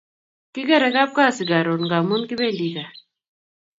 Kikere 0.53 0.87
kapkasi 0.95 1.43
karon 1.49 1.81
ngamun 1.85 2.21
kipendi 2.29 2.67
kaa 2.75 2.93